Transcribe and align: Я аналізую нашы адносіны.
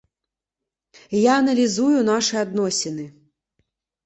Я 1.31 1.35
аналізую 1.41 1.99
нашы 2.09 2.35
адносіны. 2.45 3.05